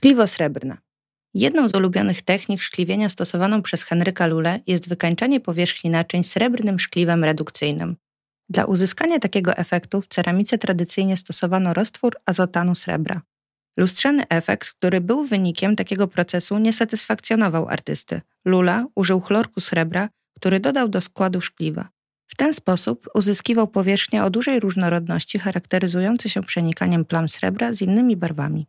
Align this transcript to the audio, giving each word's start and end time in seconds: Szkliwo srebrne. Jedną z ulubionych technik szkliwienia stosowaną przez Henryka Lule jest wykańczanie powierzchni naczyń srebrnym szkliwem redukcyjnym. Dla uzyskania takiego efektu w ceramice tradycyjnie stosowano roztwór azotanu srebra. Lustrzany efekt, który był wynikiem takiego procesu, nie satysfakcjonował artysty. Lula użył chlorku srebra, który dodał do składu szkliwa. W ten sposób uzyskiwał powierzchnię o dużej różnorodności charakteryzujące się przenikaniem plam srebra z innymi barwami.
Szkliwo 0.00 0.26
srebrne. 0.26 0.76
Jedną 1.34 1.68
z 1.68 1.74
ulubionych 1.74 2.22
technik 2.22 2.60
szkliwienia 2.60 3.08
stosowaną 3.08 3.62
przez 3.62 3.82
Henryka 3.82 4.26
Lule 4.26 4.60
jest 4.66 4.88
wykańczanie 4.88 5.40
powierzchni 5.40 5.90
naczyń 5.90 6.24
srebrnym 6.24 6.78
szkliwem 6.78 7.24
redukcyjnym. 7.24 7.96
Dla 8.48 8.64
uzyskania 8.64 9.18
takiego 9.18 9.56
efektu 9.56 10.00
w 10.00 10.06
ceramice 10.06 10.58
tradycyjnie 10.58 11.16
stosowano 11.16 11.74
roztwór 11.74 12.16
azotanu 12.26 12.74
srebra. 12.74 13.22
Lustrzany 13.76 14.28
efekt, 14.28 14.72
który 14.72 15.00
był 15.00 15.24
wynikiem 15.24 15.76
takiego 15.76 16.08
procesu, 16.08 16.58
nie 16.58 16.72
satysfakcjonował 16.72 17.68
artysty. 17.68 18.20
Lula 18.44 18.86
użył 18.94 19.20
chlorku 19.20 19.60
srebra, 19.60 20.08
który 20.36 20.60
dodał 20.60 20.88
do 20.88 21.00
składu 21.00 21.40
szkliwa. 21.40 21.88
W 22.26 22.36
ten 22.36 22.54
sposób 22.54 23.08
uzyskiwał 23.14 23.68
powierzchnię 23.68 24.24
o 24.24 24.30
dużej 24.30 24.60
różnorodności 24.60 25.38
charakteryzujące 25.38 26.28
się 26.28 26.42
przenikaniem 26.42 27.04
plam 27.04 27.28
srebra 27.28 27.72
z 27.72 27.82
innymi 27.82 28.16
barwami. 28.16 28.66